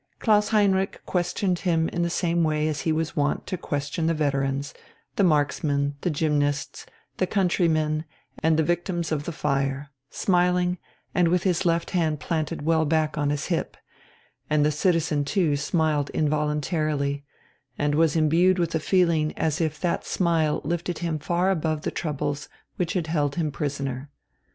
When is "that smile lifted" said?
19.79-20.97